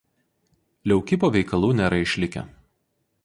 Leukipo 0.91 1.29
veikalų 1.37 1.71
nėra 1.81 2.01
išlikę. 2.07 2.47